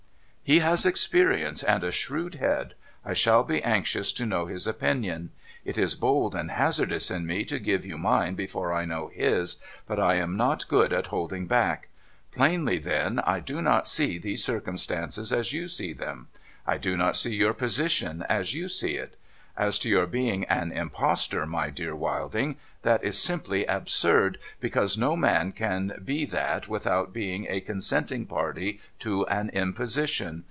'He 0.51 0.59
has 0.59 0.85
experience 0.85 1.63
and 1.63 1.81
a 1.81 1.93
shrewd 1.93 2.35
head; 2.35 2.73
I 3.05 3.13
shall 3.13 3.45
be 3.45 3.63
anxious 3.63 4.11
to 4.11 4.25
know 4.25 4.47
his 4.47 4.67
opinion. 4.67 5.29
It 5.63 5.77
is 5.77 5.95
bold 5.95 6.35
and 6.35 6.51
hazardous 6.51 7.09
in 7.09 7.25
me 7.25 7.45
to 7.45 7.57
give 7.57 7.85
you 7.85 7.97
mine 7.97 8.35
before 8.35 8.73
I 8.73 8.83
know 8.83 9.09
his, 9.13 9.55
but 9.87 9.97
I 9.97 10.15
am 10.15 10.35
not 10.35 10.67
good 10.67 10.91
at 10.91 11.07
holding 11.07 11.47
back. 11.47 11.87
Plainly, 12.33 12.79
then, 12.79 13.19
I 13.19 13.39
do 13.39 13.61
not 13.61 13.87
see 13.87 14.17
these 14.17 14.43
circumstances 14.43 15.31
as 15.31 15.53
you 15.53 15.69
see 15.69 15.93
them. 15.93 16.27
I 16.67 16.77
do 16.77 16.97
not 16.97 17.15
see 17.15 17.33
your 17.33 17.53
position 17.53 18.25
as 18.27 18.53
you 18.53 18.67
see 18.67 18.95
it. 18.95 19.15
As 19.57 19.77
to 19.79 19.89
your 19.89 20.07
being 20.07 20.43
an 20.45 20.71
Impostor, 20.71 21.45
my 21.45 21.69
dear 21.69 21.93
Wilding, 21.95 22.55
that 22.83 23.03
is 23.03 23.17
simply 23.17 23.65
absurd, 23.65 24.37
because 24.59 24.97
no 24.97 25.15
man 25.15 25.51
can 25.51 25.93
be 26.03 26.25
that 26.25 26.67
without 26.67 27.13
being 27.13 27.45
a 27.49 27.61
consenting 27.61 28.25
party 28.25 28.79
to 28.99 29.25
an 29.27 29.49
imposition. 29.49 30.39